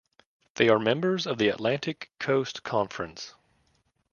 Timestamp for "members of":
0.79-1.37